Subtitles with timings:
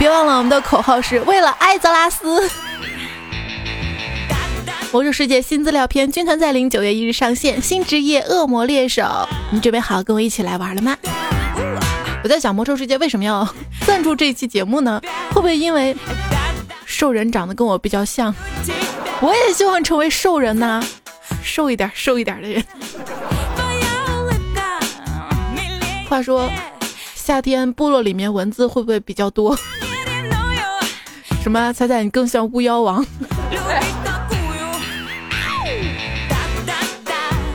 [0.00, 2.50] 别忘了我们的口号是为了艾泽拉斯。
[4.90, 10.96] 魔兽世界新资料片军团再临九月一日上线，新职业恶魔猎手，你准备好跟我一起来玩了吗？
[12.24, 13.46] 我在想魔兽世界为什么要
[13.84, 15.02] 赞助这一期节目呢？
[15.28, 15.94] 会不会因为
[16.86, 18.34] 兽人长得跟我比较像？
[19.20, 20.82] 我也希望成为兽人呐，
[21.42, 22.64] 瘦一点瘦一点的人。
[26.08, 26.50] 话说，
[27.14, 29.54] 夏天部落里面蚊子会不会比较多？
[31.42, 31.72] 什么？
[31.72, 33.04] 彩彩，你更像巫妖王。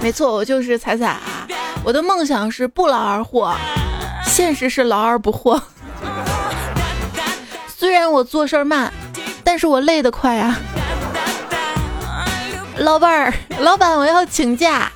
[0.02, 1.48] 没错，我就是彩彩啊！
[1.84, 3.56] 我的梦想是不劳而获，
[4.26, 5.62] 现实是劳而不获。
[7.68, 8.92] 虽然我做事慢，
[9.44, 10.60] 但是我累得快啊！
[12.78, 14.92] 老板儿，老板，我要请假，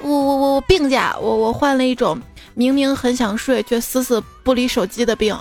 [0.00, 2.20] 我我我我病假，我我患了一种。
[2.54, 5.36] 明明很想睡，却死死不离手机的病。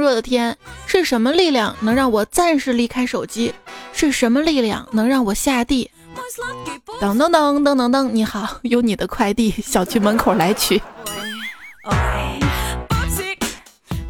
[0.00, 0.56] 热的天，
[0.86, 3.54] 是什么力量能让我暂时离开手机？
[3.92, 5.90] 是什么力量能让我下地？
[7.00, 10.80] 噔噔噔噔噔噔，你好，有你的快递，小区门口来取。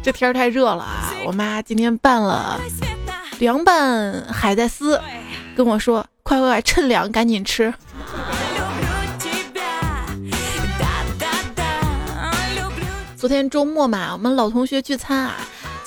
[0.01, 1.13] 这天太热了啊！
[1.25, 2.59] 我妈今天拌了
[3.37, 4.99] 凉拌海带丝，
[5.55, 7.71] 跟我说：“快快快，趁凉赶紧吃。”
[13.15, 15.35] 昨天周末嘛，我们老同学聚餐啊，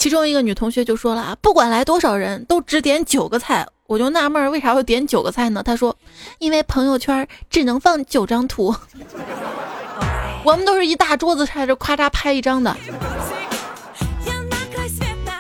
[0.05, 3.67] 其中一个女同学就说了啊，不管来多少人都只点九个菜。
[3.87, 5.63] 我就纳闷，为啥会点九个菜呢？
[5.63, 5.97] 她说，
[6.39, 8.77] 因为朋友圈只能放九张图。
[10.45, 12.77] 我们都是一大桌子菜，就咔嚓拍一张的。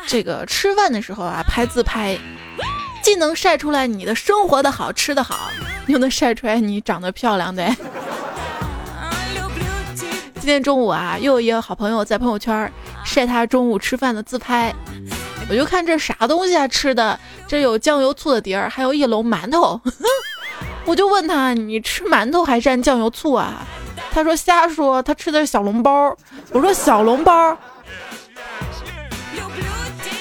[0.06, 2.18] 这个吃饭的时候啊，拍自拍，
[3.02, 5.50] 既能晒出来你的生活的好吃的好，
[5.88, 7.70] 又能晒出来你长得漂亮的。
[10.44, 12.70] 今天中午啊，又有一个好朋友在朋友圈
[13.02, 14.70] 晒他中午吃饭的自拍，
[15.48, 17.18] 我就看这啥东西啊吃的，
[17.48, 19.80] 这有酱油醋的碟儿，还有一笼馒头。
[20.84, 23.66] 我就问他，你吃馒头还蘸酱油醋啊？
[24.12, 26.14] 他说瞎说，他吃的是小笼包。
[26.50, 27.56] 我说小笼包。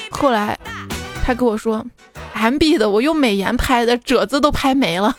[0.09, 0.57] 后来
[1.25, 1.85] 他跟我说
[2.31, 5.13] ，M B 的，我用美颜拍的，褶子都拍没了。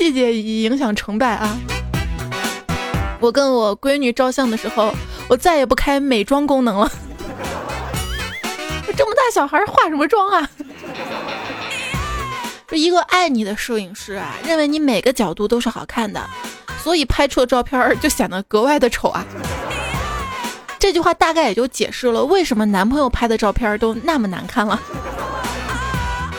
[0.00, 1.58] 细节影响成败啊！
[3.20, 4.94] 我跟我闺女照相的时候，
[5.28, 6.90] 我再也不开美妆功能了。
[8.96, 10.48] 这么大小孩化什么妆啊？
[12.66, 16.30] 这一个爱你的摄影师啊，认为你每个角度都是好看的，
[16.82, 19.22] 所以拍出的照片就显得格外的丑啊。
[20.78, 24.80] 这句话大概也就解释了为什么男朋友拍的照片都那么难看了。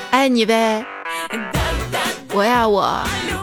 [0.09, 0.83] 爱你呗，
[2.33, 2.99] 我呀我。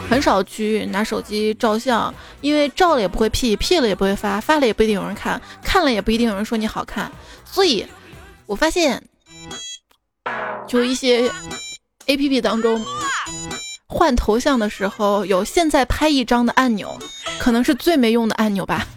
[0.09, 2.11] 很少去拿手机照相，
[2.41, 7.11] 因为照了也不会 P，P 了也不会发，发了也不一定有人看，看了也不一定有人说你好看。
[7.45, 7.85] 所以，
[8.47, 9.03] 我发现，
[10.67, 11.31] 就一些
[12.07, 12.83] A P P 当中，
[13.85, 16.97] 换头像的时候有现在拍一张的按钮，
[17.37, 18.87] 可能是最没用的按钮吧。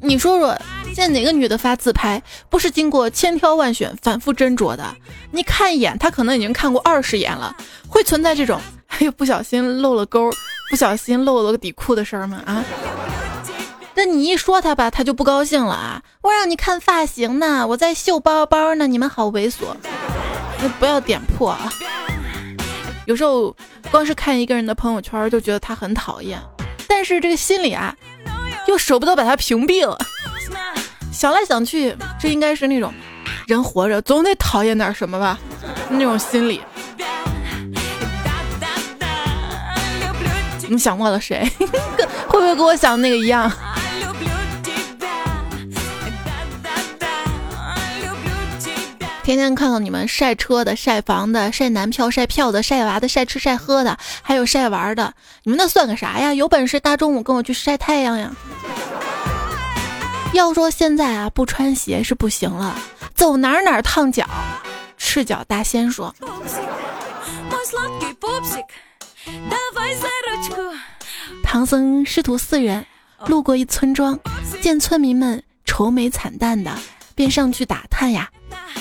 [0.00, 0.58] 你说说。
[0.94, 4.84] 现在哪个女的发自拍不是经过千挑万选、反复斟酌的？
[5.30, 7.56] 你看一眼，她可能已经看过二十眼了。
[7.88, 10.30] 会存在这种 哎呦不小心漏了钩，
[10.70, 12.42] 不小心漏了个底裤的事儿吗？
[12.44, 12.64] 啊？
[13.94, 16.02] 那你一说她吧，她就不高兴了啊！
[16.22, 19.74] 我让你看发型呢，我在秀包包呢，你们好猥琐！
[20.78, 21.72] 不要点破啊！
[23.06, 23.54] 有时候
[23.90, 26.40] 光是看一个人的朋友圈就觉得他很讨厌，
[26.86, 27.94] 但是这个心里啊，
[28.66, 29.98] 又舍不得把他屏蔽了。
[31.12, 32.92] 想来想去，这应该是那种
[33.46, 35.38] 人活着总得讨厌点什么吧，
[35.90, 36.60] 那种心理。
[40.68, 41.46] 你想过了谁？
[42.26, 43.52] 会不会跟我想的那个一样？
[49.22, 56.34] 天天看到你们晒车的、晒房的、晒男票、晒票的、晒娃的、晒吃晒喝的，还有晒玩的，你们那算个啥呀？
[56.34, 58.32] 有本事大中午跟我去晒太阳呀！
[60.32, 62.78] 要说现在啊，不穿鞋是不行了，
[63.14, 64.26] 走哪儿哪儿烫脚。
[64.96, 66.14] 赤脚大仙说
[71.44, 72.84] ：“唐僧师徒四人
[73.26, 74.18] 路过一村庄，
[74.62, 76.74] 见村民们愁眉惨淡的，
[77.14, 78.30] 便上去打探呀。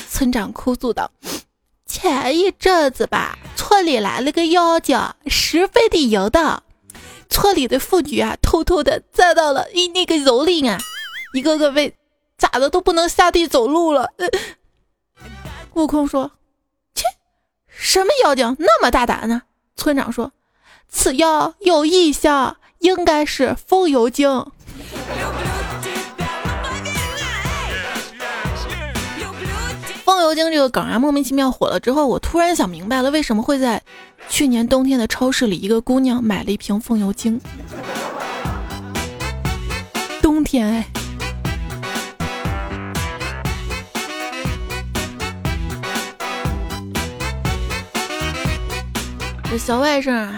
[0.10, 1.12] 村长哭诉道
[1.86, 6.64] ：“前一阵子吧，村里来了个妖精，十分的淫荡，
[7.30, 10.78] 村里的妇女啊，偷偷的栽到了那个蹂躏啊，
[11.34, 11.96] 一个个被
[12.38, 14.10] 咋的都不能下地走路了。”
[15.74, 16.32] 悟空说
[16.94, 17.06] ：“切，
[17.68, 19.44] 什么妖精那么大胆呢？”
[19.78, 20.34] 村长说
[20.90, 24.46] ：“此妖有异象，应该是风油精。”
[30.04, 33.82] 风油精这个梗啊，莫名其妙火了之后，我突然想明白了，为什么会在
[34.28, 37.40] 去年冬天的超市里，一个姑娘买了一瓶风油精。
[40.22, 40.91] 冬天哎。
[49.52, 50.32] 这小外甥啊，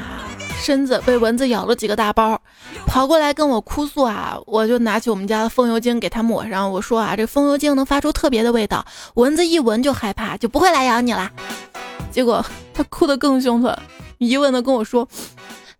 [0.59, 2.41] 身子被蚊子咬了几个大包，
[2.87, 6.71] 跑过来跟我哭诉啊，我就拿起我们家的风油精给他抹上。
[6.71, 8.83] 我说啊，这风油精能发出特别的味道，
[9.13, 11.29] 蚊子一闻就害怕，就不会来咬你了。
[12.09, 12.43] 结果
[12.73, 13.79] 他哭得更凶了，
[14.17, 15.07] 疑问的跟我说：“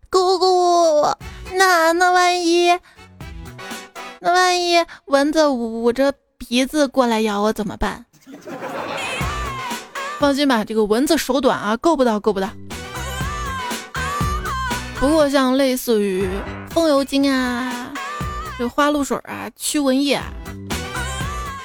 [0.08, 1.02] 姑姑，
[1.56, 2.78] 那那万一，
[4.20, 4.76] 那万一
[5.06, 8.06] 蚊子捂着鼻子过来咬我怎么办？”
[10.20, 12.48] 放心吧，这个蚊子手短啊，够不到，够不到。
[15.00, 16.26] 不过，像类似于
[16.70, 17.92] 风油精啊、
[18.58, 20.18] 这花露水啊、驱蚊液，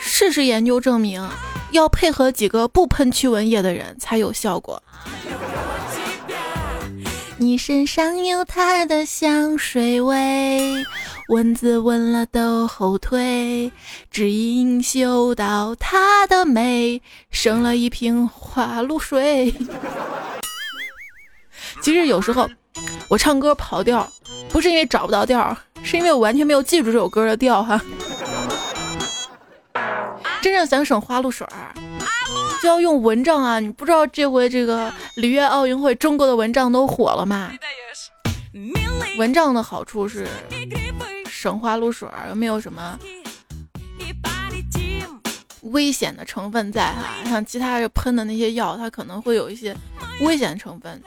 [0.02, 1.26] 事实研究证明，
[1.72, 4.84] 要配合几个不喷驱蚊液的人才有效果。
[7.38, 10.86] 你身上有他的香水味，
[11.30, 13.72] 蚊子闻了都后退，
[14.12, 19.56] 只因嗅到他的美，生了一瓶花露水。
[21.82, 22.50] 其实有时候。
[23.10, 24.08] 我唱歌跑调，
[24.50, 27.82] 不是因为找不到调，是因为我完全没有记住这首歌的调哈。
[30.42, 31.74] 真正想省花露水儿，
[32.62, 33.60] 就要用蚊帐啊！
[33.60, 37.52] 你不知道这回这个里约奥运会，中国的蚊帐都火了吗？
[39.18, 40.28] 蚊帐的好处是
[41.28, 42.98] 省花露水儿，又没有什么
[45.64, 47.06] 危险的成分在哈。
[47.26, 49.76] 像其他的喷的那些药，它可能会有一些
[50.22, 51.02] 危险成分。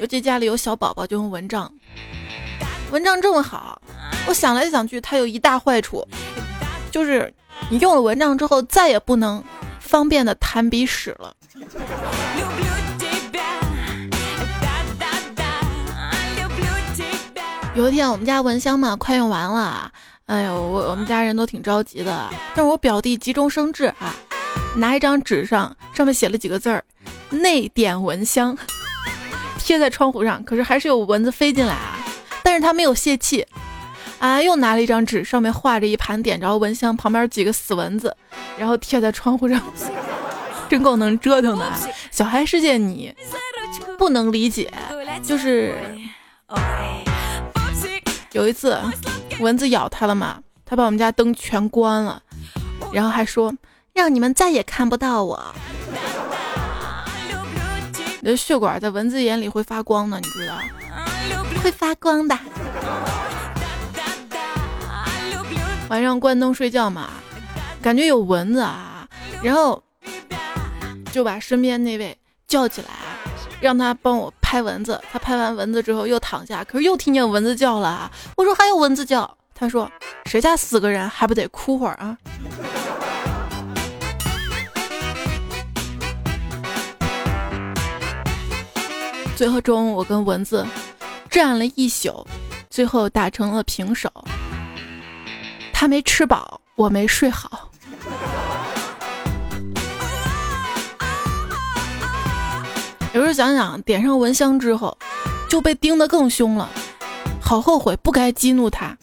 [0.00, 1.72] 尤其家里有小宝宝，就用蚊帐。
[2.90, 3.80] 蚊帐这么好，
[4.26, 6.06] 我想来想去，它有一大坏处，
[6.90, 7.32] 就是
[7.68, 9.42] 你用了蚊帐之后，再也不能
[9.80, 11.34] 方便的弹鼻屎了。
[17.74, 19.90] 有一天，我们家蚊香嘛快用完了，
[20.26, 22.30] 哎呦，我我们家人都挺着急的。
[22.54, 24.14] 但是我表弟急中生智啊，
[24.76, 26.84] 拿一张纸上，上面写了几个字儿：
[27.30, 28.56] 内点蚊香。
[29.66, 31.98] 贴在窗户上，可是还是有蚊子飞进来啊！
[32.44, 33.44] 但是他没有泄气，
[34.20, 38.16] 啊，又拿了一张纸，上面画着一盘点着蚊香，旁边几个死蚊子，
[38.56, 39.60] 然后贴在窗户上，
[40.68, 41.66] 真够能折腾的。
[42.12, 43.12] 小孩世界你
[43.98, 44.72] 不能理解，
[45.20, 45.74] 就是
[48.30, 48.80] 有一次
[49.40, 52.22] 蚊子咬他了嘛，他把我们家灯全关了，
[52.92, 53.52] 然后还说
[53.92, 55.44] 让你们再也看不到我。
[58.26, 60.58] 你的血管在蚊子眼里会发光的，你知道？
[61.62, 62.36] 会发光的。
[65.88, 67.08] 晚上关灯睡觉嘛，
[67.80, 69.06] 感觉有蚊子啊，
[69.44, 69.80] 然后
[71.12, 72.88] 就把身边那位叫起来，
[73.60, 75.00] 让他帮我拍蚊子。
[75.12, 78.10] 他拍完蚊子之后又躺下，可是又听见蚊子叫了。
[78.36, 79.88] 我说还有蚊子叫，他说
[80.24, 82.18] 谁家死个人还不得哭会儿啊？
[89.36, 90.66] 最后中午我跟蚊子
[91.28, 92.26] 战了一宿，
[92.70, 94.10] 最后打成了平手。
[95.74, 97.68] 他没吃饱，我没睡好。
[103.12, 104.96] 有时候想想，点上蚊香之后
[105.50, 106.70] 就被叮得更凶了，
[107.38, 108.96] 好后悔，不该激怒他。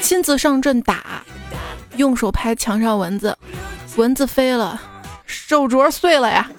[0.00, 1.22] 亲自上阵打，
[1.96, 3.36] 用手拍墙上蚊子。
[3.96, 4.80] 蚊子飞了，
[5.24, 6.50] 手镯碎了呀。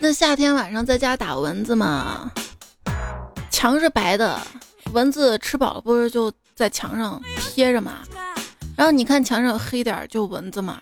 [0.00, 2.30] 那夏天晚上在家打蚊子嘛，
[3.50, 4.40] 墙是白的，
[4.92, 7.94] 蚊子吃饱了不是就在墙上贴着嘛？
[8.76, 10.80] 然后你看墙上黑点就蚊子嘛。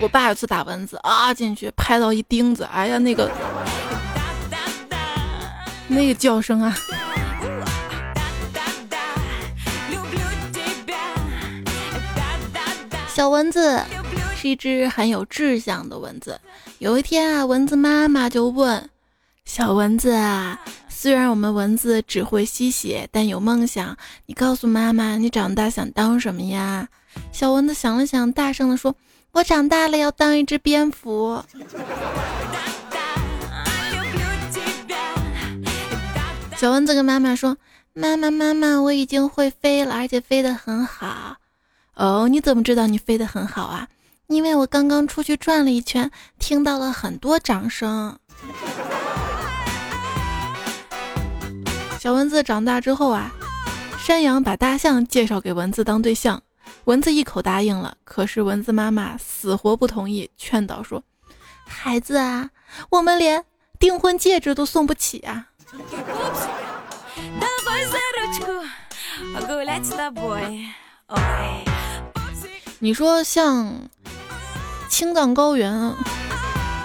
[0.00, 3.30] 我爸有次打蚊子啊，进去拍到一钉子，哎呀那个
[5.88, 6.76] 那个叫声啊！
[13.16, 13.82] 小蚊子，
[14.36, 16.38] 是一只很有志向的蚊子。
[16.80, 18.90] 有一天啊，蚊子妈妈就问
[19.46, 23.96] 小蚊子啊：“虽然我们蚊子只会吸血，但有梦想。
[24.26, 26.86] 你告诉妈妈，你长大想当什么呀？”
[27.32, 28.94] 小蚊子想了想，大声地说
[29.32, 31.42] ：“我长大了要当一只蝙蝠。”
[36.58, 37.56] 小蚊子跟妈妈说
[37.96, 41.36] ：“妈妈，妈妈，我已经会飞了，而且飞得很好。”
[41.96, 43.88] 哦，你怎么知道你飞得很好啊？
[44.28, 48.18] 因为我刚刚出去转了一圈，听到了很多掌声。
[51.98, 53.32] 小蚊子长大之后啊，
[53.98, 56.42] 山羊把大象介绍给蚊子当对象，
[56.84, 57.96] 蚊子一口答应了。
[58.04, 61.02] 可是蚊子妈妈死活不同意，劝导说
[61.66, 62.50] ：“孩子啊，
[62.90, 63.44] 我们连
[63.78, 65.46] 订婚戒指都送不起啊。”
[72.86, 73.68] 你说像
[74.88, 75.92] 青藏高原，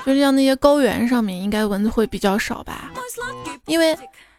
[0.03, 2.91] 就像那些高原上面，应该蚊子会比较少吧？
[3.67, 3.95] 因为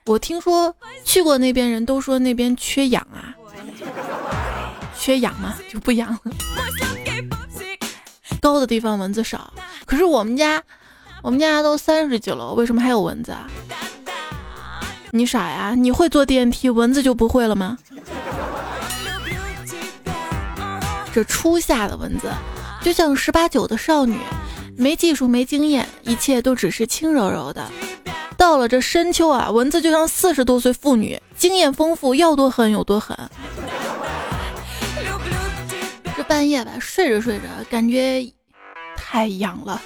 [0.07, 3.31] 我听说去过那边人都说那边缺氧啊，
[4.99, 6.21] 缺氧嘛就不养了。
[8.41, 9.53] 高的地方蚊子少，
[9.87, 10.61] 可是我们家
[11.23, 13.47] 我们家都三十几楼，为什么还有蚊子啊？
[15.13, 15.77] 你傻呀？
[15.77, 17.79] 你会坐电梯，蚊子就不会了吗？
[21.13, 22.33] 这初夏的蚊子，
[22.81, 24.17] 就像十八九的少女，
[24.77, 27.71] 没技术没经验，一切都只是轻柔柔的。
[28.39, 33.17] 到了这深秋啊，蚊子就像四十多岁妇女，经验丰富，要多狠有多狠。
[36.17, 38.27] 这半夜吧，睡着睡着，感觉
[38.97, 39.81] 太痒了。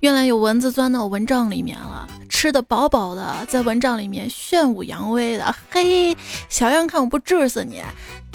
[0.00, 5.54] 原来有蚊子钻到蚊帐里面了，吃的饱饱的，在蚊帐里面炫舞扬威的。
[5.70, 6.16] 嘿，
[6.48, 7.82] 小样看我不治死你！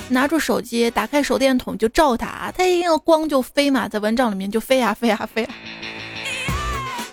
[0.10, 5.48] 拿出手机，打开手电筒就照它，它一个光就飞嘛，在蚊帐里面就飞呀飞呀飞。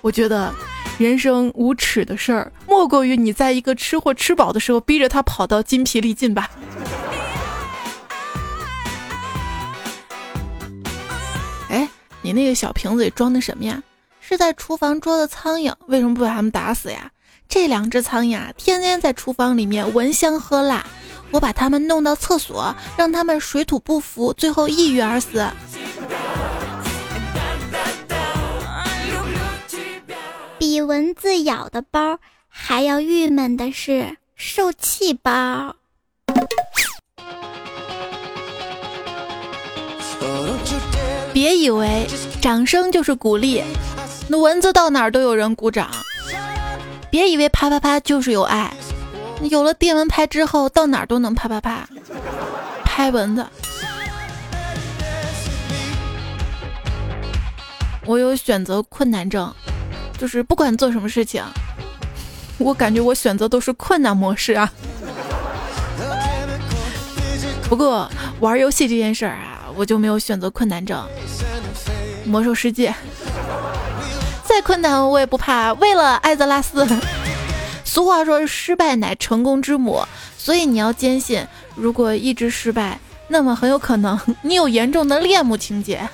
[0.03, 0.53] 我觉得
[0.99, 6.51] 人生无耻的事儿，莫过于你在一个吃货吃饱的时候，逼着他跑到筋疲力尽吧。
[11.71, 11.89] 哎，
[12.21, 13.83] 你那个小瓶子里装的什么呀？
[14.25, 17.11] 是在厨房捉的苍蝇，为什么不把它们打死呀？
[17.49, 20.87] 这两只苍蝇啊，天天在厨房里面闻香喝辣，
[21.33, 25.45] 我把它们弄到厕所，让它们水土不服，最后抑郁而死。
[30.57, 35.75] 比蚊子咬的包还要郁闷的是受气包。
[41.33, 42.07] 别以为
[42.41, 43.64] 掌声就是鼓励。
[44.41, 45.91] 蚊子到哪儿都有人鼓掌，
[47.11, 48.73] 别以为啪啪啪就是有爱，
[49.43, 51.89] 有了电蚊拍之后，到哪儿都能啪啪啪
[52.85, 53.47] 拍蚊子。
[58.05, 59.53] 我有选择困难症，
[60.19, 61.43] 就是不管做什么事情，
[62.59, 64.73] 我感觉我选择都是困难模式啊。
[67.69, 68.11] 不过
[68.41, 71.01] 玩游戏这件事儿啊，我就没有选择困难症。
[72.25, 72.95] 魔兽世界。
[74.52, 76.87] 再困难我也不怕，为了艾泽拉斯。
[77.87, 80.04] 俗话说，失败乃成功之母，
[80.37, 86.06] 所以你要坚信，如果一直失败，那么很有可能你有严重的恋母情节。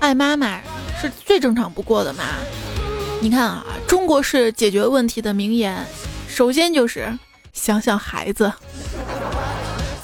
[0.00, 0.60] 爱妈妈
[1.00, 2.24] 是最正常不过的嘛？
[3.20, 5.86] 你看啊，中国式解决问题的名言，
[6.26, 7.16] 首先就是
[7.52, 8.52] 想想孩子。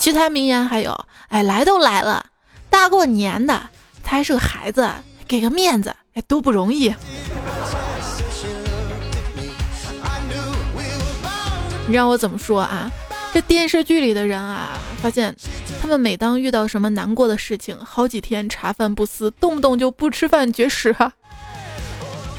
[0.06, 0.96] 其他名言还有，
[1.30, 2.26] 哎，来都来了，
[2.70, 3.68] 大过年的，
[4.04, 4.88] 他还是个孩子，
[5.26, 6.94] 给个面子，哎，都不容易。
[11.88, 12.88] 你让我怎么说啊？
[13.34, 15.34] 这电视剧里的人啊，发现
[15.82, 21.12] 他们每当遇到什么难过的事情，好几天茶饭不思，动不动就不吃饭绝食啊。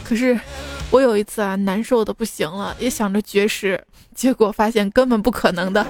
[0.05, 0.39] 可是
[0.89, 3.83] 我有一次啊，难受的不行了，也想着绝食，
[4.15, 5.85] 结果发现根本不可能的。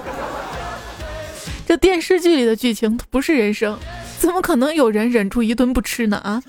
[1.68, 3.78] 这电视剧里的剧情不是人生，
[4.18, 6.16] 怎么可能有人忍住一顿不吃呢？
[6.24, 6.42] 啊！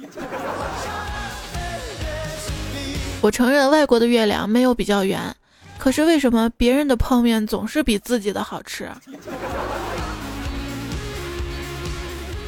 [3.20, 5.36] 我承认外国的月亮没有比较圆，
[5.78, 8.90] 可是为什么别人的泡面总是比自己的好吃？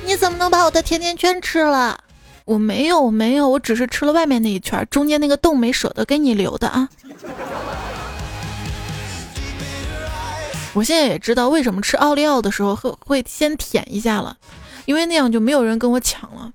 [0.06, 2.00] 你怎么能把我的甜甜圈吃了？
[2.46, 6.88] 我没有，我没有，我只是吃了外面那一圈，中间那个洞没舍得给你留的啊。
[10.74, 14.38] 我现在也知道为什么吃奥利奥的时候会会先舔一下了，
[14.86, 16.52] 因为那样就没有人跟我抢了。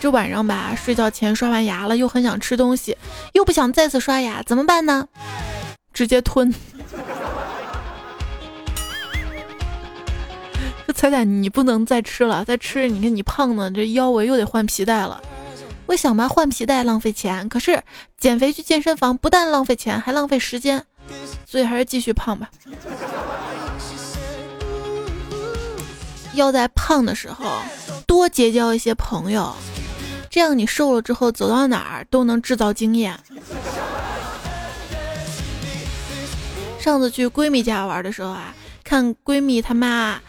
[0.00, 2.94] 这晚上吧，睡觉前刷完牙了，又很想吃东西，
[3.32, 5.08] 又不想再次刷牙，怎么办呢？
[5.94, 6.52] 直接吞。
[10.86, 15.18] 这彩彩你不能再吃了，再吃你看你胖的这腰围又得换皮带了。
[15.86, 17.82] 我想吧，换皮带浪费钱，可是
[18.18, 20.84] 减肥去健身房不但浪费钱，还浪费时间，
[21.54, 22.50] 所以还是继续胖吧。
[26.32, 27.44] 要在胖的时候
[28.08, 29.54] 多结交一些朋友，
[30.28, 33.16] 这样你瘦了之后走到哪儿都能制造经验。
[36.80, 40.20] 上次去闺蜜家玩的时候啊，看闺蜜她妈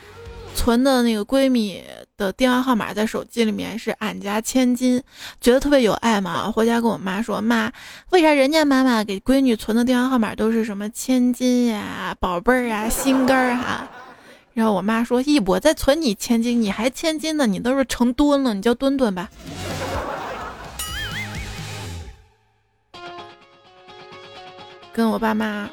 [0.54, 1.84] 存的那个闺蜜
[2.18, 5.04] 的电话号码在手机里面是俺家千金，
[5.42, 6.50] 觉得特别有爱嘛。
[6.50, 7.72] 回家跟我妈说，妈，
[8.12, 13.88] 为啥人家妈妈给闺女存的电话号码都是什么千金呀、宝贝儿啊、心肝儿哈？
[14.54, 17.46] 然后我妈说：“一我在存你千金，你还千金呢？
[17.46, 19.30] 你都是成吨了，你叫墩墩吧。”
[24.94, 25.70] 跟我爸妈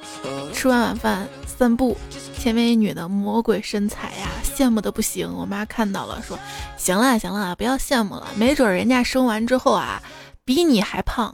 [0.52, 1.96] 吃完晚饭散步，
[2.42, 5.32] 前面一女的魔鬼身材呀，羡慕的不行。
[5.32, 6.36] 我妈看到了，说
[6.76, 10.02] ：“行了行了，不要羡慕了，没准人家生完之后啊，
[10.44, 11.32] 比你还胖，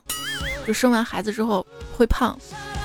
[0.66, 2.38] 就生完孩子之后会胖。”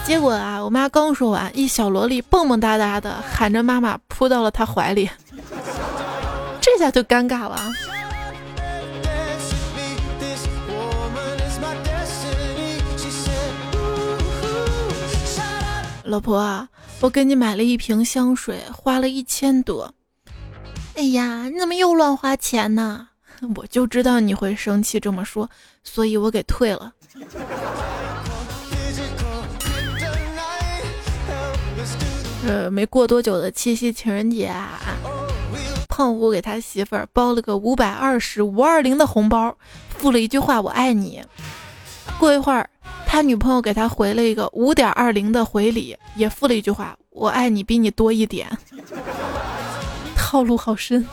[0.07, 5.09] 结果啊，我妈刚说完，一小萝莉蹦蹦哒哒的喊着妈妈扑到了她怀里，
[6.61, 7.59] 这下就尴尬了。
[16.05, 16.67] 老婆啊，
[17.03, 19.93] 我给你买了一瓶香水，花了一千多。
[20.95, 23.09] 哎呀，你怎么又乱花钱呢？
[23.57, 25.49] 我就知道你会生气这么说，
[25.83, 26.93] 所以我给退了。
[32.47, 34.79] 呃，没过多久的七夕情人节啊，
[35.89, 39.57] 胖虎给他媳妇儿包了个五百二十五二零的红包，
[39.89, 41.21] 附了一句话“我爱你”。
[42.17, 42.69] 过一会儿，
[43.05, 48.49] 他女朋友给他回了一个五点二零的回礼，也附了一句话“我爱你比你多一点”。
[50.17, 51.05] 套路好深。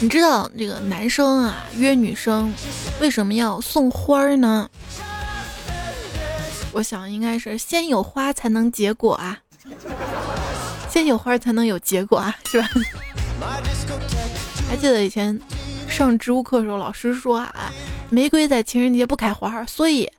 [0.00, 2.52] 你知道这个男生啊约女生
[3.00, 4.68] 为什么要送花儿呢？
[6.72, 9.38] 我想应该是先有花才能结果啊，
[10.90, 12.68] 先有花才能有结果啊，是吧？
[14.68, 15.40] 还记得以前
[15.88, 17.72] 上植物课的时候，老师说啊，
[18.10, 20.10] 玫瑰在情人节不开花，所以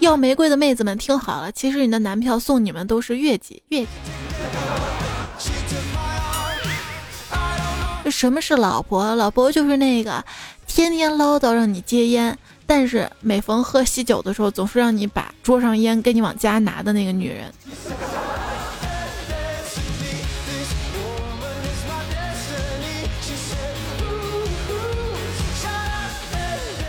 [0.00, 3.88] 要玫瑰的妹子们听好了，其实你的男票送你们都是月季，月季。
[8.10, 9.14] 什么是老婆？
[9.14, 10.24] 老婆就是那个
[10.66, 12.38] 天天唠叨让你戒烟。
[12.66, 17.52] 但是每逢喝喜酒的时候，总是让你把桌上烟给你往家拿的那个女人。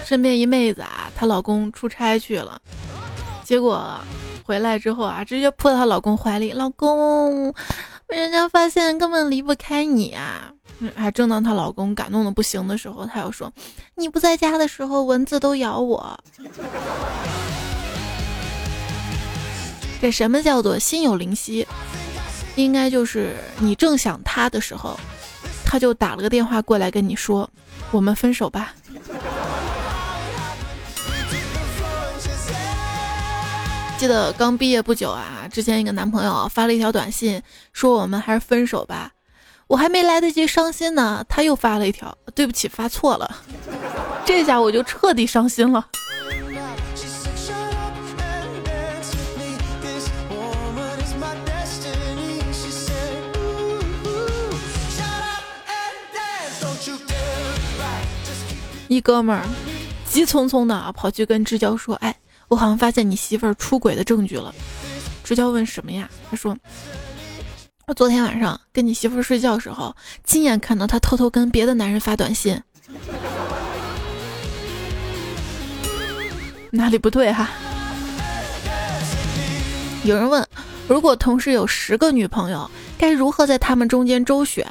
[0.06, 2.62] 身边一妹子啊，她老公出差去了，
[3.44, 4.00] 结果
[4.44, 7.54] 回来之后啊，直接扑到她老公怀里，老公，
[8.08, 10.52] 人家发现根本离不开你啊。
[10.94, 13.52] 还正当她老公感动的不行的时候，她又说
[13.96, 16.20] ：“你不在家的时候，蚊子都咬我。”
[20.02, 21.66] 这什么叫做心有灵犀？
[22.56, 25.00] 应该就是你正想他的时候，
[25.66, 27.50] 他就打了个电话过来跟你说
[27.92, 28.76] ：“我们分手吧。”
[33.98, 39.12] 记得刚毕业不久啊，之前一个男朋友发了一条短信，说我们还是分手吧。
[39.68, 43.38] 我还没来得及伤心呢，他又发了一条，对不起，发错了。
[44.26, 45.88] 这下我就彻底伤心了。
[58.88, 59.44] 一哥们儿
[60.06, 62.16] 急匆匆的跑去跟支交说：“哎，
[62.56, 64.56] 我好像发现你媳妇儿出轨的证据了。”
[65.26, 66.10] 直交问什么呀？
[66.32, 66.56] 他说。
[67.88, 72.60] 我昨天晚上跟你媳妇儿睡觉的时候，亲眼看到她偷偷跟别的男人发短信，
[76.72, 77.50] 哪里不对哈？
[80.04, 80.48] 有人问，
[80.88, 84.66] 如果同时有十个女朋友，该如何在他们中间周旋？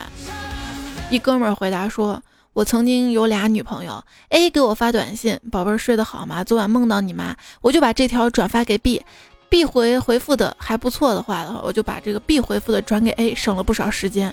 [1.10, 2.20] 一哥们儿回答说
[2.54, 6.44] ：“我曾经有俩女朋友，A 给我发短信，宝贝儿睡得好吗？
[6.44, 9.04] 昨晚梦到你妈，我就把这条转发给 B。”
[9.50, 14.32] B 回回复的还不错的话的话，我就把这个 B 回复的转给 A，省了不少时间。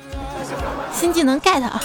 [0.93, 1.81] 新技能 get 啊！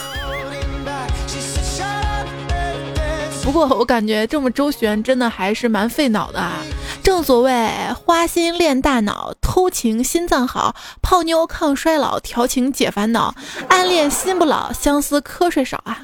[3.42, 6.62] 不过我感觉这么周旋真的还是蛮费脑的啊。
[7.06, 13.32] 正所谓花心练大脑，偷情心脏好，泡妞抗衰老，调情解烦恼，
[13.68, 16.02] 暗恋心不老，相思瞌睡少啊。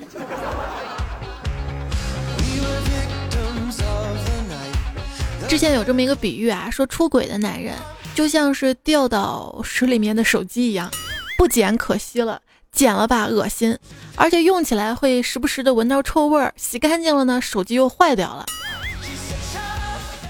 [5.49, 7.75] 之前有这么一个比喻啊，说出轨的男人
[8.15, 10.89] 就像是掉到水里面的手机一样，
[11.37, 13.77] 不捡可惜了，捡了吧恶心，
[14.15, 18.47] 而且用起来会时不时的闻到臭味儿，洗干净了呢，手机又坏掉了。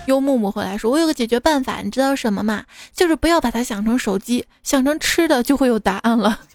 [0.06, 2.64] 优木木回来说：“我有个解决办法，你知道什么吗？
[2.92, 6.40] 就是不要把它想成手机，想成吃的，就会有答案了。”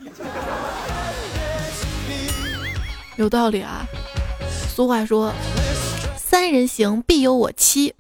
[3.15, 3.85] 有道理啊。
[4.75, 5.33] 俗话说
[6.17, 7.95] ：“三人行，必有我妻。”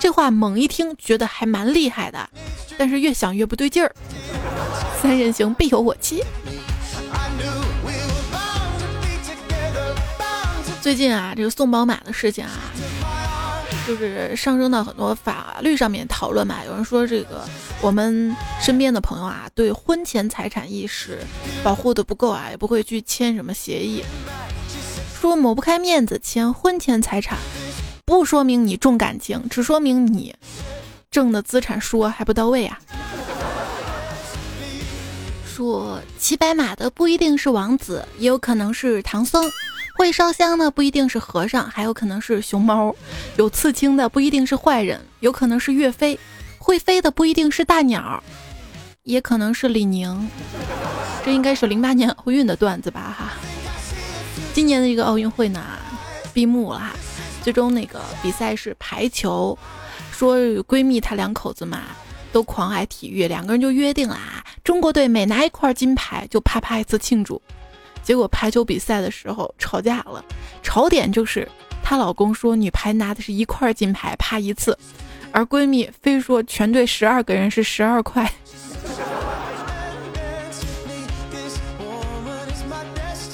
[0.00, 2.28] 这话猛一听，觉得还蛮厉害的，
[2.76, 3.94] 但是越想越不对劲儿。
[5.00, 6.22] 三人行，必有我妻。
[10.82, 12.50] 最近啊，这个送宝马的事情啊。
[13.86, 17.46] 就是上升到很多法律上面讨论嘛，有人说这个
[17.82, 21.18] 我们身边的朋友啊，对婚前财产意识
[21.62, 24.02] 保护的不够啊，也不会去签什么协议，
[25.20, 27.38] 说抹不开面子签婚前财产，
[28.06, 30.34] 不说明你重感情，只说明你
[31.10, 32.80] 挣的资产数额还不到位啊。
[35.46, 39.44] 说骑白马的不一定是王子，也有可能是唐僧。
[39.96, 42.92] 会烧香的不一定是和尚，还有可能是熊猫；
[43.36, 46.18] 有刺青的不一定是坏人，有可能是岳飞；
[46.58, 48.22] 会飞的不一定是大鸟，
[49.04, 50.28] 也可能是李宁。
[51.24, 53.14] 这应该是零八年奥运的段子吧？
[53.16, 53.32] 哈，
[54.52, 55.62] 今年的一个奥运会呢，
[56.32, 56.90] 闭幕了哈。
[57.44, 59.56] 最终那个比赛是排球，
[60.10, 61.82] 说闺蜜她两口子嘛，
[62.32, 67.40] 都狂爱体育，两个人就约定了啊，中国队每拿一块金牌就啪啪一次庆祝。
[68.04, 70.22] 结果排球比赛的时候吵架了，
[70.62, 71.48] 吵点就是
[71.82, 74.78] 她老公说女排拿的是一块金牌，啪一次，
[75.32, 78.30] 而闺蜜非说全队十二个人是十二块。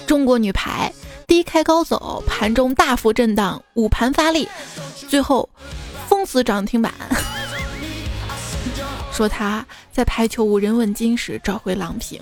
[0.06, 0.92] 中国女排
[1.26, 4.48] 低开高走，盘中大幅震荡，午盘发力，
[5.08, 5.48] 最后
[6.08, 6.92] 封死涨停板。
[9.12, 12.20] 说他在排球无人问津时找回郎平。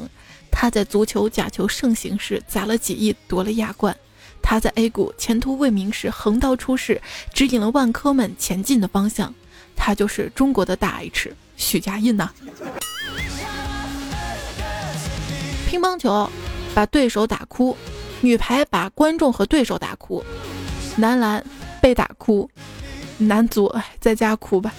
[0.50, 3.96] 他在足球、假球盛行时砸了几亿夺了亚冠，
[4.42, 7.00] 他在 A 股前途未明时横刀出世，
[7.32, 9.32] 指引了万科们前进的方向。
[9.76, 12.30] 他就是中国的大 H 许家印呐。
[15.68, 16.28] 乒乓球
[16.74, 17.76] 把对手打哭，
[18.22, 20.24] 女排把观众和对手打哭，
[20.96, 21.44] 男篮
[21.80, 22.50] 被打哭，
[23.18, 24.72] 男足在家哭吧。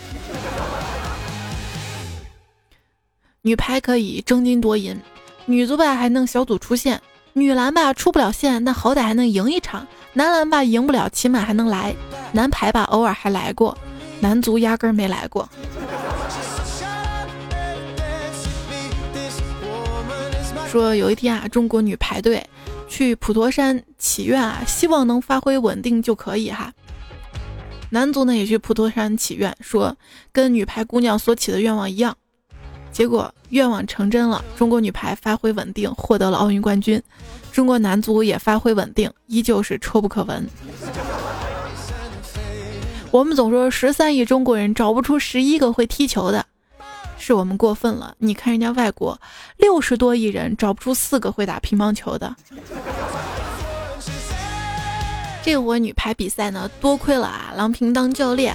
[3.42, 5.00] 女排可以争金夺银。
[5.46, 7.02] 女足吧还能小组出线，
[7.34, 11.94] 女篮吧出不了线，那好歹还能赢一场；男篮吧赢不了，起码还能来；
[12.34, 13.76] 男排吧偶尔还来过，
[14.20, 15.50] 男足压根没来过。
[20.70, 22.46] 说有一天啊，中国女排队
[22.88, 26.72] 去普陀山祈愿啊，希望能发挥稳定就可以哈。
[27.90, 29.98] 男足呢也去普陀山祈愿，说
[30.32, 32.16] 跟女排姑娘所起的愿望一样。
[33.00, 37.02] 结果愿望成真了，中国女排发挥稳定，获得了奥运冠军。
[37.50, 40.46] 中国男足也发挥稳定，依旧是臭不可闻。
[43.10, 46.46] 我们总说十三亿中国人找不出十一个会踢球的，
[47.18, 48.14] 是我们过分了。
[48.18, 49.18] 你看人家外国
[49.56, 52.36] 六十多亿人找不出四个会打乒乓球的。
[55.42, 58.54] 这回女排比赛呢，多亏了啊郎平当教练。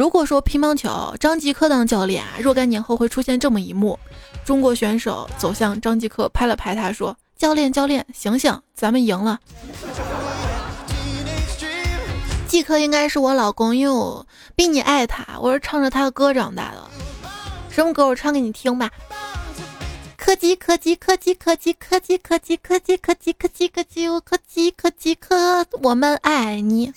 [0.00, 3.98] 如果说乒乓球张继科当教练啊，若干年后会出现这么一幕：
[4.46, 9.38] 中国选手走向张继科，拍了拍他说：“教练，教练，醒醒，咱们赢了。”
[12.48, 16.78] 继科应该是我老公，因为我比你爱他，我是唱着他的歌长大的。
[17.68, 18.06] 什么歌？
[18.06, 18.90] 我唱给你听吧。
[20.16, 26.90] 科技，科技，科技，科技，科技，科技，科技，科技，科技，科技，我科技，科技，科，我们爱你。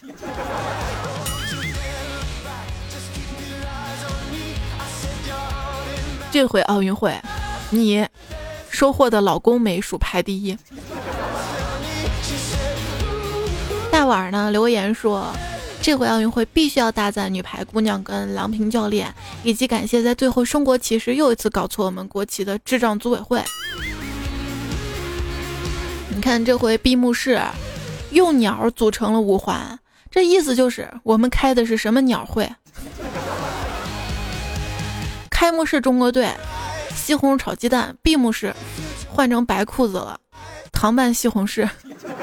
[6.34, 7.16] 这回奥运会，
[7.70, 8.08] 你
[8.72, 10.58] 收获的老公美数排第一。
[13.92, 15.32] 大碗呢留言说，
[15.80, 23.40] 这回奥运会必须要大赞女排姑娘跟郎平教练，以及感谢在最后升国旗时又一次搞错我们国旗的智障组委会。
[26.10, 27.40] 你看这回闭幕式，
[28.10, 29.78] 用鸟组成了五环，
[30.10, 32.52] 这意思就是我们开的是什么鸟会？
[35.44, 36.26] 开幕式中国队
[36.96, 38.56] 西红柿炒鸡蛋，闭幕式
[39.10, 40.18] 换成白裤子了，
[40.72, 41.70] 糖拌西红柿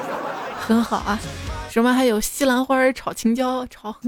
[0.58, 1.20] 很好啊。
[1.68, 3.94] 什么还有西兰花炒青椒炒？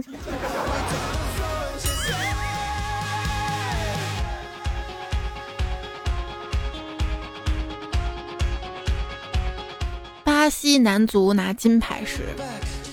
[10.25, 12.29] 巴西男足拿金牌时，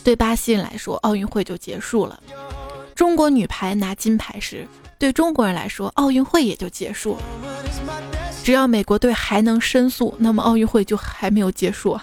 [0.03, 2.21] 对巴西人来说，奥运会就结束了。
[2.93, 4.67] 中国女排拿金牌时，
[4.99, 7.17] 对中国人来说，奥运会也就结束。
[8.43, 11.97] 只要美国队还能申诉，那么奥运会就还没有结束！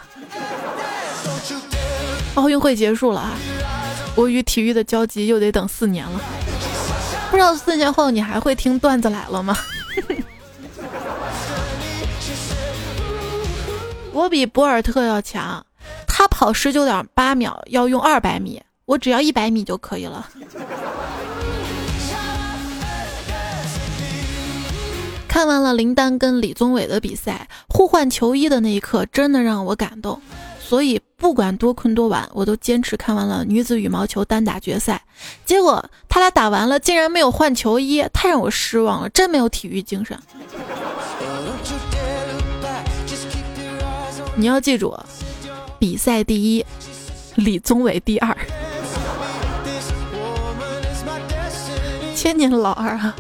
[2.36, 3.36] 奥运会结束了啊，
[4.14, 6.18] 我与体育的交集又得等四年了。
[7.30, 9.54] 不知道四年后你还会听段子来了吗？
[14.10, 15.62] 我比博尔特要强，
[16.06, 20.26] 他跑十九点八秒要用二百米，我只要一百米就可以了。
[25.36, 30.18] 看完了林丹跟李宗伟的比赛，互换球衣的那一刻真的让我感动，
[30.58, 35.04] 所以不管多困多晚，我都坚持看完了女子羽毛球单打决赛。
[35.44, 40.18] 结果他俩打完了，竟然没有换球衣，太让我失望了，真没有体育精神。
[44.36, 44.98] 你要记住，
[45.78, 46.64] 比赛第一，
[47.34, 48.34] 李宗伟第二，
[52.14, 53.14] 千年老二啊！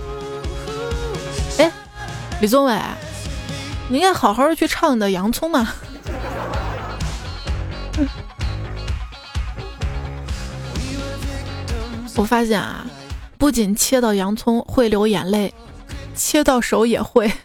[2.40, 2.78] 李宗伟，
[3.88, 5.72] 你应该好好的去唱你的《洋葱》嘛。
[12.14, 12.86] 我发现啊，
[13.38, 15.54] 不仅切到洋葱会流眼泪，
[16.14, 17.32] 切到手也会。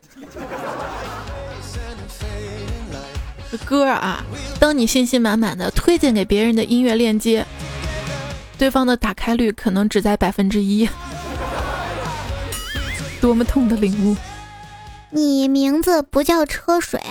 [3.65, 4.23] 歌啊，
[4.59, 7.45] 当你信心满满的推荐给别人的音乐链接，
[8.57, 10.89] 对方的打开率可能只在百分之一。
[13.21, 14.15] 多么痛的领悟！
[15.13, 17.01] 你名字不叫车水，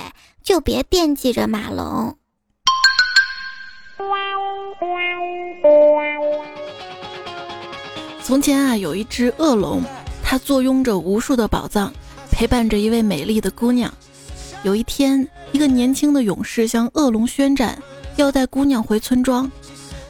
[0.42, 2.16] 就别惦记着马龙。
[8.22, 9.82] 从前啊，有一只恶龙，
[10.22, 11.92] 它坐拥着无数的宝藏，
[12.30, 13.92] 陪伴着一位美丽的姑娘。
[14.62, 17.82] 有一天，一个年轻的勇士向恶龙宣战，
[18.16, 19.50] 要带姑娘回村庄。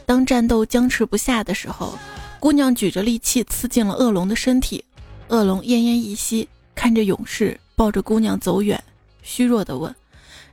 [0.05, 1.97] 当战斗僵持不下的时候，
[2.39, 4.85] 姑娘举着利器刺进了恶龙的身体。
[5.27, 7.59] 恶龙奄奄一息，看着勇士。
[7.81, 8.79] 抱着姑娘走远，
[9.23, 9.95] 虚弱的问：“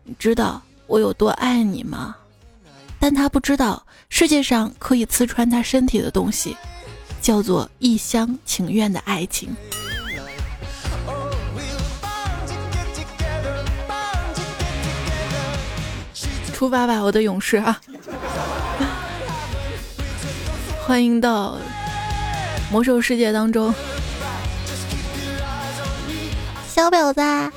[0.03, 2.17] 你知道我有多爱你吗？”
[2.99, 6.57] 但他不知道，世界上可以刺穿他身体的东西，
[7.21, 9.55] 叫做一厢情愿的爱情。
[16.55, 17.79] 出发吧，我的勇士啊！
[20.87, 21.59] 欢迎到
[22.73, 23.75] 魔兽世界当中。
[26.79, 27.53] 小婊子，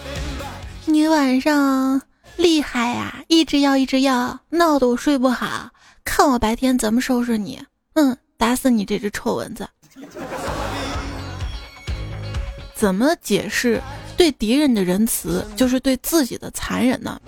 [0.85, 2.01] 你晚上
[2.37, 3.23] 厉害呀！
[3.27, 5.69] 一直要，一直要，闹得我睡不好。
[6.03, 7.61] 看我白天怎么收拾你！
[7.93, 9.69] 嗯，打死你这只臭蚊子！
[12.73, 13.79] 怎么解释
[14.17, 17.21] 对敌人的仁慈就是对自己的残忍呢？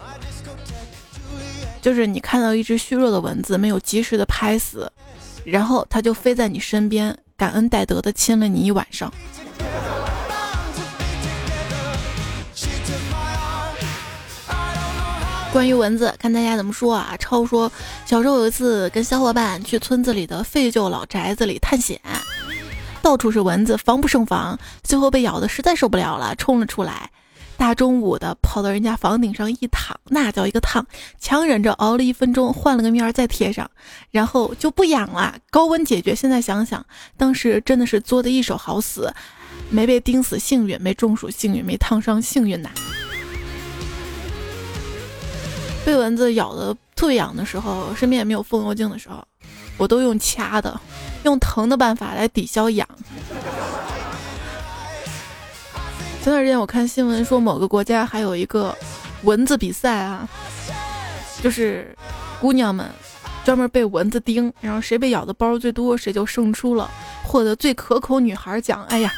[1.80, 4.92] 就是你看到一只虚弱的蚊子没有及时的拍死，
[5.46, 9.14] 然后它就飞在你身边，感恩戴德的亲了你一晚上。
[15.54, 17.16] 关于蚊子，看大家怎么说啊？
[17.20, 17.72] 超说，
[18.08, 22.02] 小时候有一次跟小伙伴去村子里的废旧老宅子里探险，
[23.04, 27.12] 到处是蚊子，防不胜防，最后被咬的实在受不了了，冲了出来，
[27.56, 30.84] 大中午的跑到人家房顶上一躺，那叫一个烫，
[31.20, 33.70] 强忍着熬了一分钟，换了个面儿再贴上，
[34.10, 36.16] 然后就不痒了，高温解决。
[36.16, 36.84] 现在想想，
[37.16, 39.14] 当时真的是作的一手好死，
[39.70, 42.72] 没被叮死幸运，没中暑幸运，没烫伤幸运呐。
[45.86, 49.24] 被蚊子咬的特别痒的时候，身边也没有风油精的时候，
[49.78, 50.80] 我都用掐的，
[51.24, 52.88] 用疼的办法来抵消痒。
[56.22, 58.74] 前段时间我看新闻说，某个国家还有一个
[59.24, 60.26] 蚊子比赛啊，
[61.42, 61.94] 就是
[62.40, 62.90] 姑娘们
[63.44, 66.90] 专门被蚊子叮，然后谁被咬的包最多，谁就胜出了，
[67.26, 68.86] 获得最可口女孩奖。
[68.86, 69.12] 哎呀！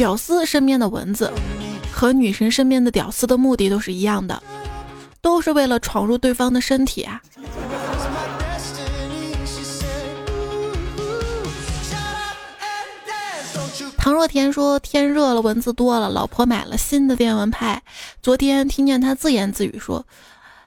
[0.00, 1.30] 屌丝身边的蚊子
[1.92, 4.42] 和女神身边的屌丝的目的都是一样的，
[5.20, 7.20] 都是为了闯入对方的身体啊。
[13.98, 17.82] 唐若甜说：“天热了，蚊子多了，老婆买了新的电蚊拍。
[18.22, 20.02] 昨天听见她自言自语说：‘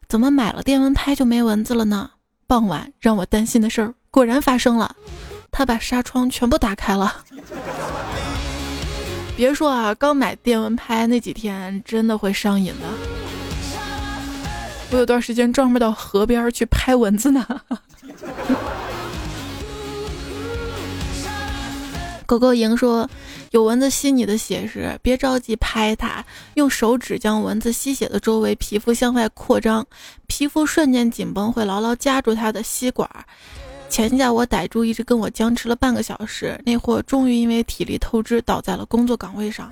[0.07, 2.11] 怎么买了电蚊拍就没蚊子了呢？’
[2.45, 4.95] 傍晚让我担心的事儿果然发生了，
[5.49, 7.15] 她把纱窗全部打开了。”
[9.35, 12.87] 别说啊，刚买电蚊拍那几天真的会上瘾的。
[14.91, 17.45] 我有段时间专门到河边去拍蚊子呢。
[22.25, 23.09] 狗狗莹说，
[23.51, 29.85] 有蚊子吸你的血时，别着急拍它，用手指将蚊子吸血的周围皮肤向外扩张，
[30.27, 33.09] 皮肤瞬间紧绷，会牢牢夹住它的吸管。
[33.93, 39.69] 前架我逮住，一直跟我僵持了半个小时，那货终于因为体力透支倒在了工作岗位上。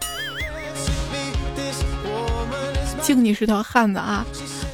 [3.02, 4.24] 敬你是条汉子啊！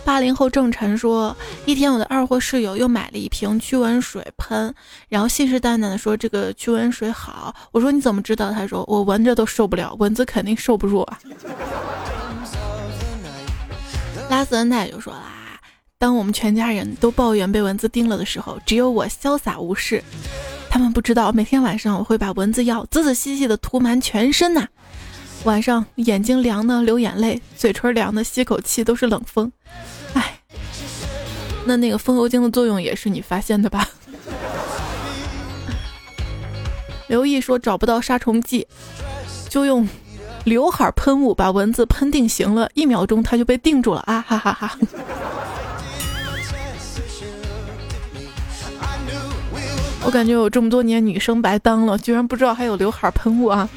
[0.04, 1.34] 八零后郑晨说，
[1.66, 4.76] 一天我的二货室友又买了一瓶驱蚊水喷，
[5.08, 7.56] 然后信誓旦旦的说这个驱蚊水好。
[7.72, 8.52] 我说你怎么知道？
[8.52, 11.20] 他说我闻着都受不了，蚊子肯定受不住啊。
[14.30, 15.22] 拉斯恩泰就说啦。
[16.00, 20.04] 当我们全家人都抱怨被蚊子叮了的时候，只有我潇洒无事。
[20.70, 24.68] 他们不知道，每天晚上我会把蚊子药仔仔细细的涂满全身呐。
[25.44, 29.52] 晚上眼睛凉的流眼泪，嘴唇凉的吸口气都是冷风。
[30.14, 30.40] 哎，
[31.66, 33.90] 那那个风油精的作用也是你发现的吧？
[37.08, 38.68] 刘毅说找不到杀虫剂，
[39.50, 39.90] 就用
[40.44, 44.78] 刘海喷雾把蚊子喷定型了，一秒钟它就被定住了啊哈哈哈。
[50.06, 53.68] 我感觉我这么多年女生白当了，居然不知道还有刘海喷雾啊！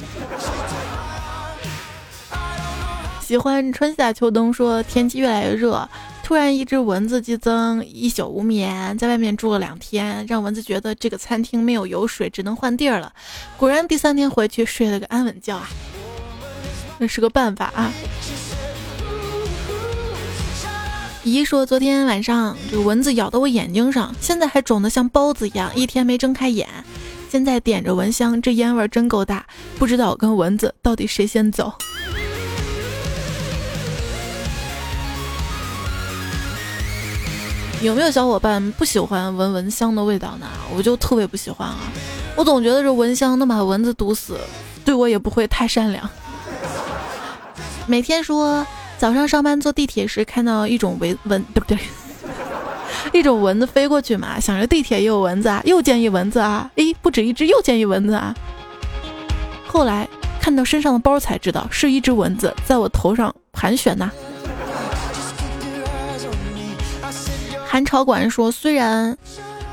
[3.21, 5.87] 喜欢春夏秋冬，说天气越来越热，
[6.23, 13.11] 突然一只蚊子激增，一宿无眠，在外面住了两天，让蚊子觉得这个餐厅没有油水，只能换地儿了。
[13.57, 15.67] 果然第三天回去睡了个安稳觉啊，
[16.97, 17.91] 那是个办法啊！
[21.23, 26.67] 姨说：“昨天晚上这个蚊子咬到我眼睛上，现在还肿得像包子一样，一天没睁开眼。
[27.29, 29.45] 现在点着蚊香，这烟味真够大，
[29.77, 31.71] 不知道我跟蚊子到底谁先走。”
[37.83, 40.47] 有没有小伙伴不喜欢闻蚊香的味道呢？
[40.75, 41.77] 我就特别不喜欢啊！
[42.35, 44.39] 我总觉得这蚊香能把蚊子毒死，
[44.83, 46.09] 对我也不会太善良。
[47.85, 48.65] 每天说。
[49.01, 51.75] 早上上班坐地铁时，看到一种蚊蚊，对不对？
[53.11, 58.31] 一种蚊子飞过去嘛，想着地铁也有蚊子啊，又见一蚊子啊，诶，不止一只，又见一蚊子啊。
[59.65, 60.07] 后来
[60.39, 64.11] 看到身上的包才知道，是一只蚊子在我头上盘旋呐。
[67.65, 69.17] 韩朝管说，虽然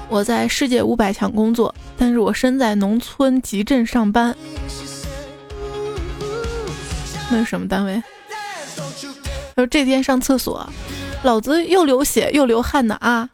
[0.09, 4.35] 我在世界五百强工作，但是我身在农村集镇上班。
[7.31, 8.03] 那是什么单位？
[9.59, 10.65] 说这天上厕所，
[11.25, 13.29] 老子又流血又流汗的啊！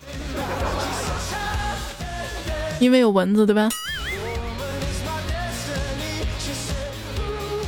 [2.80, 3.68] 因为有蚊子，对吧？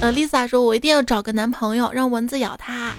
[0.00, 2.94] 呃，Lisa 说：“我一定要找个男朋友，让蚊子咬他。”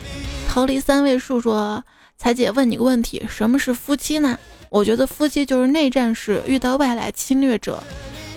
[0.48, 1.84] 逃离三位数说
[2.20, 4.38] ：“彩姐问你个问题，什么是夫妻呢？
[4.70, 7.82] 我觉得夫妻就是内战时遇到外来侵略者，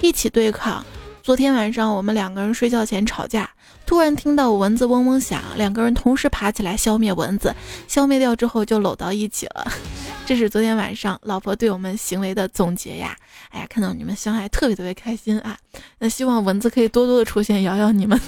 [0.00, 0.83] 一起对抗。
[1.22, 3.50] 昨天晚上我们两个人睡觉前吵架。”
[3.90, 7.53] 突然听到蚊子嗡嗡响，两个人同时爬起来消灭蚊子，
[7.88, 9.66] 消灭掉之后就搂到一起了。
[10.24, 13.16] 这是昨天晚上老婆对我们行为的总结呀！
[13.48, 15.59] 哎呀，看到你们相爱特别特别开心啊！
[15.98, 18.16] 那希望蚊子可以多多的出现，咬咬你们。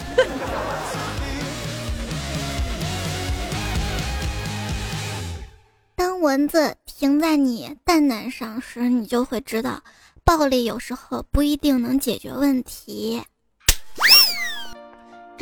[5.95, 9.81] 当蚊子停在你蛋蛋上时，你就会知道，
[10.25, 13.23] 暴力有时候不一定能解决问题。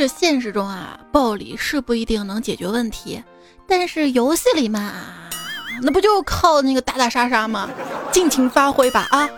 [0.00, 3.22] 这现实中啊，暴力是不一定能解决问题，
[3.68, 4.94] 但是游戏里嘛，
[5.82, 7.68] 那不就靠那个打打杀杀吗？
[8.10, 9.28] 尽情发挥吧啊！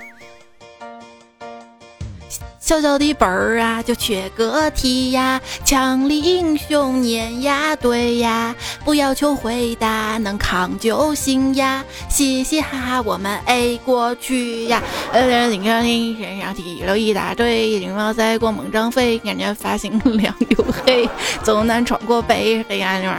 [2.72, 14.82] 小小的本儿啊，就缺个题呀，强力英雄碾压对呀，不要求回答，能扛就行呀，嘻嘻哈哈我们 A 过去呀，
[15.12, 21.06] 呃，你看你身上提了一大堆，羽毛在过猛张飞，感觉发型亮又黑，
[21.42, 23.10] 走南闯过北，黑暗中。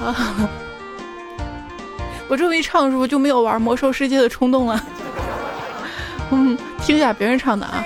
[0.00, 0.50] 啊。
[2.30, 4.86] 我这么一唱，是不是就没有玩魔兽世界的冲动了？
[6.30, 7.84] 嗯，听一下别人唱的啊。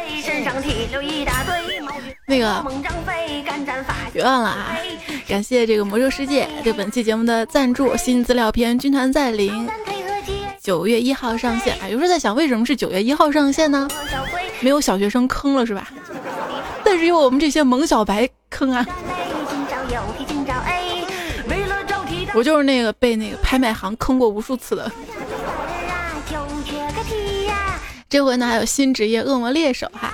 [2.27, 2.62] 那个
[4.12, 4.77] 别忘了啊！
[5.27, 7.97] 感谢这个魔兽世界对本期节目的赞助。
[7.97, 9.66] 新资料片《军团再临》
[10.62, 11.75] 九月一号上线。
[11.81, 13.89] 啊，有时候在想，为什么是九月一号上线呢？
[14.61, 15.89] 没有小学生坑了是吧？
[16.85, 18.87] 但是有我们这些萌小白坑啊。
[22.35, 24.91] 我就是那个被那个拍卖行坑过无数次的。
[28.09, 30.12] 这回呢还有新职业恶魔猎手哈，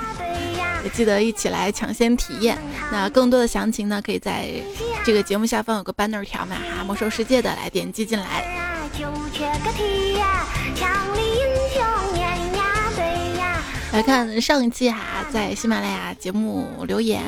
[0.84, 2.56] 也记得一起来抢先体验。
[2.90, 4.48] 那更多的详情呢，可以在
[5.04, 8.44] 这个节目下方有个 banner 条嘛哈，魔兽世界的来点击进来。
[13.92, 14.98] 来看上一期哈，
[15.32, 17.22] 在喜马拉雅节目留言，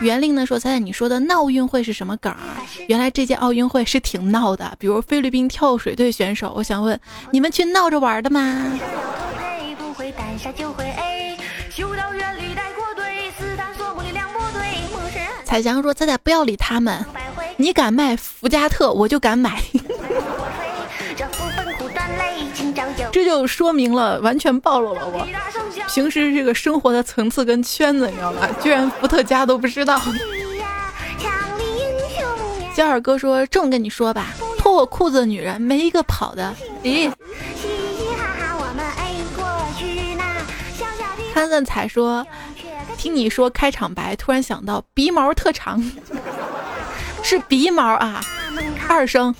[0.00, 2.60] 袁令呢说：“猜猜你说的闹运会是什么梗啊？
[2.88, 6.98] 原来这届奥运会是挺闹的，比如菲律宾跳水队选手，我想问
[7.30, 8.78] 你们去闹着玩的吗？”
[15.44, 17.04] 彩翔说：“猜猜不要理他们，
[17.56, 19.62] 你敢卖福加特，我就敢买。”
[23.14, 25.24] 这就说明了，完全暴露了我
[25.94, 28.48] 平时这个生活的层次跟圈子，你知道吧？
[28.60, 30.02] 居然伏特加都不知道。
[32.74, 36.52] 焦二哥说：“这么跟你说吧，脱我裤子的女人没一个跑的。”
[36.82, 37.08] 咦？
[41.32, 42.26] 潘赞彩说
[42.98, 45.80] ：“听你说开场白，突然想到鼻毛特长，
[47.22, 48.20] 是鼻毛啊，
[48.88, 49.32] 二声。”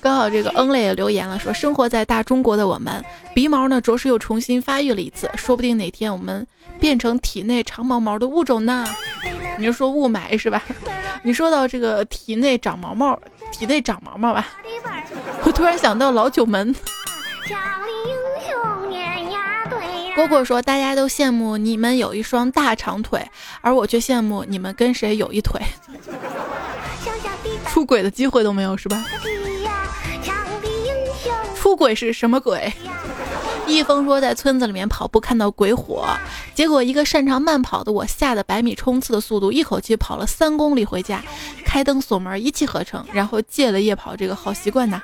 [0.00, 6.46] 刚好这个恩类也留言了，说生活在大中国的我们，鼻毛呢着实又重新发育了一次，说不定哪天我们
[6.80, 8.86] 变成体内长毛毛的物种呢？
[9.58, 10.62] 你就说雾霾是吧？
[11.22, 13.18] 你说到这个体内长毛毛，
[13.52, 14.48] 体内长毛毛吧，
[15.44, 16.74] 我突然想到老九门。
[20.16, 23.24] 蝈蝈说大家都羡慕你们有一双大长腿，
[23.60, 25.60] 而我却羡慕你们跟谁有一腿。
[27.68, 29.04] 出轨的机会都没有是吧？
[31.70, 32.72] 出轨是什么鬼？
[33.68, 36.04] 一峰说在村子里面跑步看到鬼火，
[36.52, 41.22] 结果一个擅长慢跑的我吓得百米冲刺的速度，一口气跑了三公里回家，
[41.64, 45.00] 开灯锁门一气呵成，然后戒了夜跑这个好习惯呐。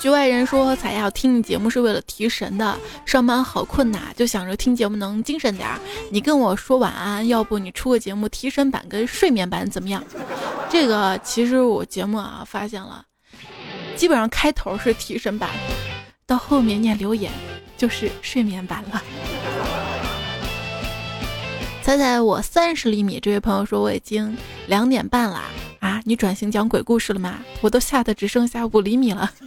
[0.00, 2.74] 局外人说：“彩亚听你节目是为了提神的，
[3.04, 5.78] 上班好困呐，就想着听节目能精神点儿。
[6.10, 10.02] 你跟我说晚安，要不你出个节目提神版跟睡眠版怎么样？
[10.70, 13.04] 这个其实我节目啊发现了，
[13.94, 15.50] 基本上开头是提神版，
[16.24, 17.30] 到后面念留言
[17.76, 19.02] 就是睡眠版了。
[21.82, 24.34] 猜猜我三十厘米，这位朋友说我已经
[24.66, 25.42] 两点半了
[25.80, 27.40] 啊，你转型讲鬼故事了吗？
[27.60, 29.30] 我都吓得只剩下五厘米了。”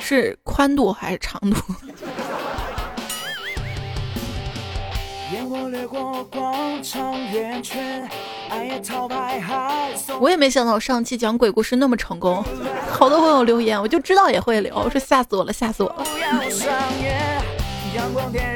[0.00, 1.56] 是宽度还是长度？
[10.20, 12.44] 我也没想到上期讲鬼故事那么成功，
[12.90, 16.04] 好多朋友留言，我就知道也会留，我说吓死我了，吓死我了。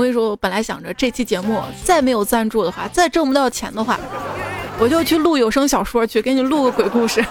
[0.00, 4.00] 我跟你说，我本来想着这期节目再没有赞助的话，再挣不到钱的话。
[4.78, 7.22] 我就去录有声小说去，给你录个鬼故事。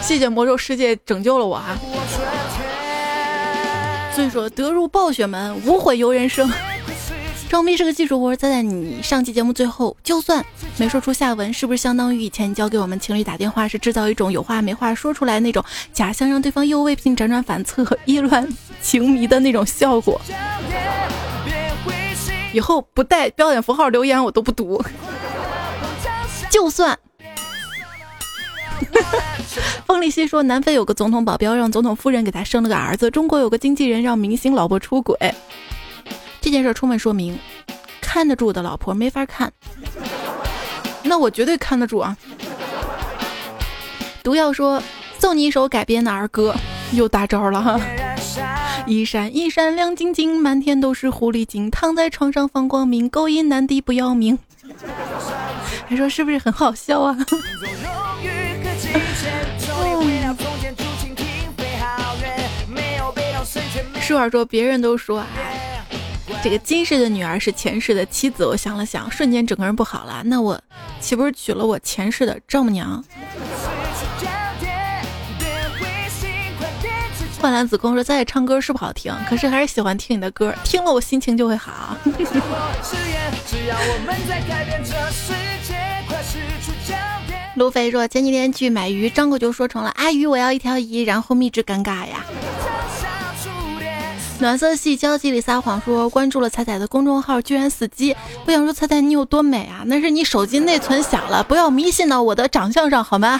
[0.00, 1.76] 谢谢魔兽世界拯救了我啊！
[4.14, 6.48] 所以说得入暴雪门，无悔游人生。
[7.50, 10.46] 装逼是个技术活，再在你上期节目最后，就算
[10.76, 18.48] 没说出下文，是不是相当于以前你教给我们情侣打电话是制造一种有话没话说出来那种假象，让对方又未必辗转反侧、意乱
[18.80, 20.20] 情迷的那种效果？
[22.52, 24.80] 以后不带标点符号留言我都不读，
[26.48, 26.96] 就算。
[29.88, 35.18] 风力西说，南非有个总统保镖让总统夫人给他生了个儿子，中国有个经纪人让明星老婆出轨，
[36.40, 37.38] 这件事充分说明，
[38.00, 39.52] 看得住的老婆没法看。
[41.02, 42.16] 那我绝对看得住啊！
[44.22, 44.82] 毒药说，
[45.18, 46.54] 送你一首改编的儿歌，
[46.92, 47.80] 又大招了哈。
[48.86, 54.38] 一闪一闪亮晶晶，满天都是狐狸精，躺在床上放光明，勾引男的不要命。
[55.86, 57.16] 还说是不是很好笑啊？
[64.00, 65.26] 舒儿说，别人都说啊，
[66.42, 68.46] 这个今世的女儿是前世的妻子。
[68.46, 70.22] 我想了想，瞬间整个人不好了。
[70.24, 70.58] 那我
[70.98, 73.04] 岂不是娶了我前世的丈母娘？
[77.40, 81.96] 幻蓝子宫说：“在唱歌是不好听，可是还是喜欢听你的歌，听了我心情就会好。
[87.54, 92.24] ”路飞说：“前几天去买鱼，张口就说成了阿鱼，我要一条鱼，然后蜜汁尴尬呀。”
[94.40, 98.16] 暖色系交际里撒谎说：“关注了彩彩的公众号，居然死机。”
[98.46, 99.82] 我想说彩彩你有多美啊？
[99.84, 103.38] 那是你手机内存小了，不要迷信到我的长相上好吗？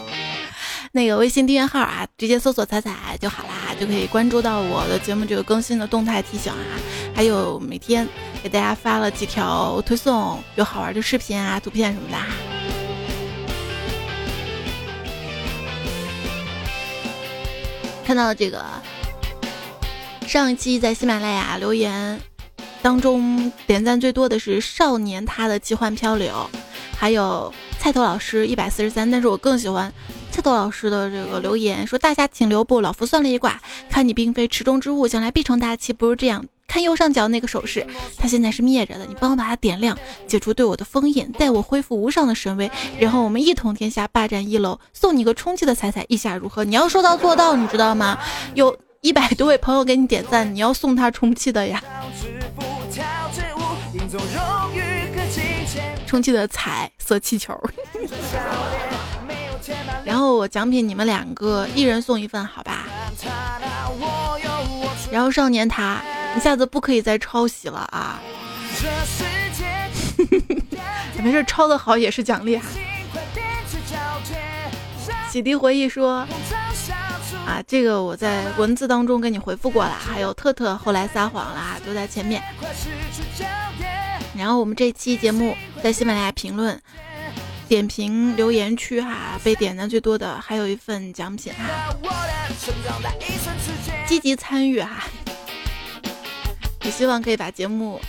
[0.92, 6.58] 那个微信订阅号啊，直接搜索“彩彩”就好啦，就可以关注到我的节目这个更新的动态提醒啊。
[7.14, 8.06] 还有每天
[8.42, 12.18] 给大家发了几条推送，有好玩的视频啊、图片什么的。
[18.04, 18.62] 看到这个
[20.30, 22.20] 上一期在喜马拉雅留言
[22.82, 26.48] 当中点赞最多的是少年他的奇幻漂流，
[26.96, 29.92] 还有菜头老师一百四十三，但是我更喜欢
[30.30, 36.46] 菜头老师的这个留言，说大侠请留步，老夫算了一卦，看你并非池中之物，将来必成大器，不如这样。
[36.68, 37.84] 看右上角那个手势，
[38.16, 42.70] 它现在是灭着的，你帮我把它点亮，解除对我的封印，待我恢复无上的神威，
[43.00, 46.62] 然后我们一统天下，霸占一楼，送你个充气的彩彩，意下如何？
[46.62, 48.16] 你要说到做到，你知道吗？
[48.54, 51.82] 有一百多位朋友给你点赞，你要送他充气的呀，
[56.06, 57.58] 充气的彩色气球。
[60.04, 62.86] 然后我奖品你们两个，一人送一份，好吧？
[65.10, 66.02] 然后少年他。
[66.36, 68.20] 一下子不可以再抄袭了啊！
[71.20, 72.60] 没事，抄的好也是奖励。
[75.28, 76.24] 洗涤回忆说
[77.50, 82.40] 啊，这个我在文字当中给你回复过了，还有特特后来撒谎了，都在前面。
[84.36, 86.80] 然后我们这期节目在喜马拉雅评论、
[87.66, 91.92] 点评留言区哈，被点赞最多的还有一份奖品哈，
[94.06, 95.08] 积极参与哈。
[96.84, 98.00] 也希望可以把节目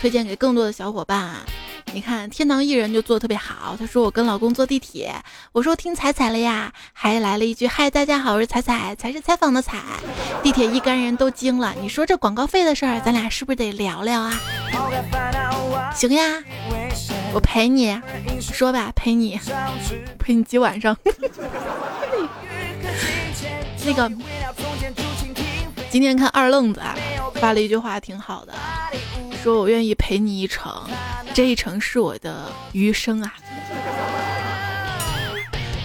[0.00, 1.46] 推荐给更多的小伙伴啊！
[1.94, 5.14] 你看天堂艺人就做的特别好，他说我跟老公坐地铁，
[5.52, 9.78] 我说听彩彩了呀，还来了一句嗨，大家好，我是彩彩，才是采访的彩。
[10.42, 14.40] 地铁一干人都惊了，你说这广告费的事儿，咱俩是不是得聊聊啊？
[15.94, 16.42] 行呀，
[17.32, 18.00] 我陪你
[18.40, 19.40] 说吧，陪你
[20.18, 20.96] 陪你几晚上。
[23.84, 24.12] 那个
[25.90, 26.94] 今天看二愣子啊。
[27.34, 28.52] 发了一句话挺好的，
[29.42, 30.72] 说我愿意陪你一程，
[31.32, 33.32] 这一程是我的余生啊。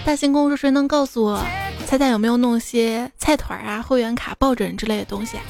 [0.04, 1.40] 大星空说谁能告诉我，
[1.86, 5.36] 猜猜有没有弄些菜团啊、会员卡、抱枕之类的东西？
[5.36, 5.42] 啊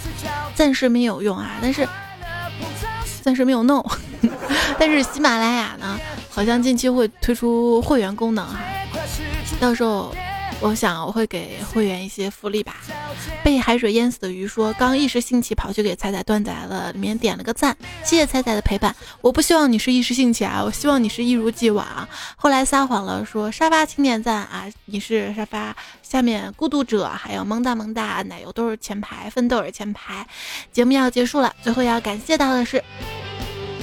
[0.54, 1.88] 暂时没有用啊，但是
[3.22, 3.84] 暂时没有弄。
[4.78, 5.98] 但是喜马拉雅呢，
[6.30, 8.58] 好像近期会推出会员功能哈，
[9.58, 10.14] 到时候。
[10.64, 12.76] 我想我会给会员一些福利吧。
[13.44, 18.96] 被海水淹死的鱼说，刚一时兴起跑去给彩彩断仔了，里面点了个赞，谢谢彩彩的陪伴。
[19.20, 22.08] 我不希望你是一时兴起啊，我希望你是一如既往。
[22.34, 30.26] 后来撒谎了，说沙发请点赞啊，你是沙发下面孤独者，还有萌哒萌哒奶油都是前排，奋斗是前排。
[30.72, 32.82] 节目要结束了，最后要感谢到的是。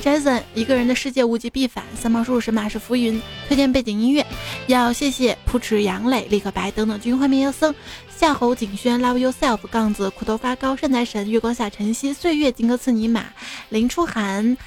[0.02, 3.22] Jason 一个人的世界无极必反，三毛叔叔神马是浮云。
[3.48, 4.26] 推荐背景音乐，
[4.66, 7.74] 要谢谢扑哧杨磊、立刻白等等军幻灭妖僧、
[8.10, 13.26] 夏侯景轩、Love Yourself、杠子、苦头发高、善财神、月光下晨曦、岁月、金戈刺尼玛、
[13.70, 14.58] 林初寒、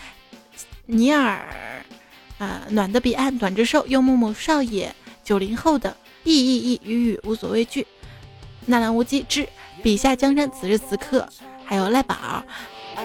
[0.87, 1.45] 尼尔、
[2.39, 7.85] 呃暖的彼岸、短之兽、幽木木少爷、九零后的意意意雨雨无所畏惧、
[8.66, 9.49] 纳兰无羁之
[9.82, 11.28] 笔下江山此时此刻，
[11.64, 12.45] 还有赖宝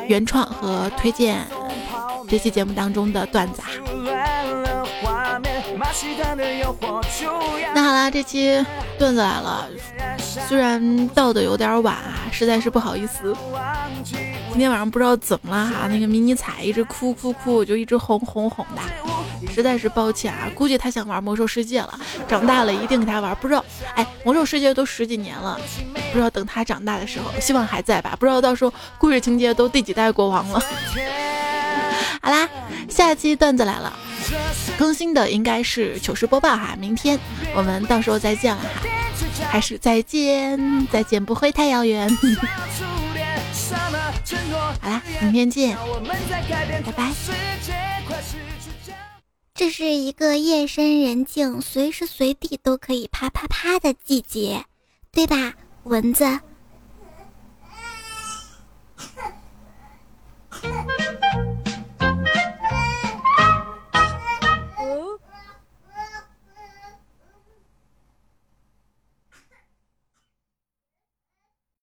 [0.08, 1.44] 原创和推荐。
[2.30, 3.68] 这期节目当中的段子啊，
[7.74, 8.64] 那好啦，这期
[9.00, 9.68] 段子来了，
[10.48, 13.36] 虽然到的有点晚啊，实在是不好意思。
[14.52, 18.82] 今天晚上不知道怎么了哈，那个迷你彩一直哭哭哭，就一直哄哄哄的，
[19.52, 20.50] 实在是抱歉啊。
[20.54, 23.36] 估计他想玩魔兽世界了，长大了一定给他玩。
[23.38, 23.66] 不知道，
[23.96, 25.60] 哎，魔兽世界都十几年了，
[26.12, 28.16] 不知道等他长大的时候，希望还在吧？
[28.20, 30.62] 不知道到时候故事情节都第几代国王了。
[32.22, 32.50] 好啦，
[32.90, 33.98] 下期段子来了，
[34.78, 37.20] 更新的应该是糗事播报哈，明天
[37.56, 38.70] 我们到时候再见了哈，
[39.50, 42.10] 还是再见，再见不会太遥远。
[44.82, 45.78] 好啦，明天见，
[46.86, 47.12] 拜拜。
[49.56, 54.66] 这是一个夜深人静、随时随地都可以啪啪啪的季节，
[55.12, 55.54] 对吧，
[55.84, 56.40] 蚊子？